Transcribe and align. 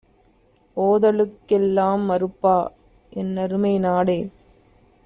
ஓதலுக்கெல் 0.77 1.67
லாம்மறுப்பா? 1.69 2.55
என்னருமை 3.13 3.79
நாடே 3.79 4.19